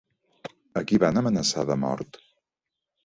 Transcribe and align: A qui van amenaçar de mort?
A 0.81 0.83
qui 0.91 0.99
van 1.05 1.21
amenaçar 1.23 1.67
de 1.73 1.79
mort? 1.83 2.21